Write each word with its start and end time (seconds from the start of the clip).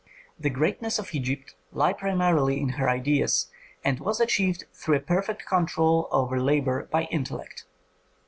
The 0.39 0.49
greatness 0.49 0.97
of 0.97 1.13
Egypt 1.13 1.53
lay 1.71 1.93
primarily 1.93 2.59
in 2.59 2.69
her 2.69 2.89
ideas, 2.89 3.51
and 3.85 3.99
was 3.99 4.19
achieved 4.19 4.63
through 4.73 4.95
a 4.95 4.99
perfect 4.99 5.45
control 5.45 6.07
over 6.11 6.41
labor 6.41 6.85
by 6.89 7.03
intellect. 7.11 7.65